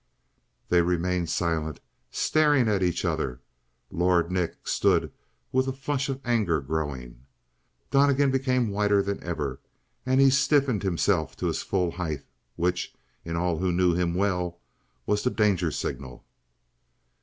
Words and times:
They 0.69 0.81
remained 0.81 1.29
silent, 1.29 1.79
staring 2.09 2.67
at 2.67 2.81
each 2.81 3.05
other. 3.05 3.39
Lord 3.91 4.31
Nick 4.31 4.67
stood 4.67 5.11
with 5.51 5.67
a 5.67 5.73
flush 5.73 6.09
of 6.09 6.19
anger 6.25 6.59
growing; 6.59 7.19
Donnegan 7.91 8.31
became 8.31 8.71
whiter 8.71 9.03
than 9.03 9.23
ever, 9.23 9.59
and 10.03 10.19
he 10.19 10.31
stiffened 10.31 10.81
himself 10.81 11.35
to 11.37 11.45
his 11.45 11.61
full 11.61 11.91
height, 11.91 12.23
which, 12.55 12.95
in 13.23 13.35
all 13.35 13.59
who 13.59 13.71
knew 13.71 13.93
him 13.93 14.15
well, 14.15 14.59
was 15.05 15.21
the 15.21 15.29
danger 15.29 15.69
signal. 15.69 16.25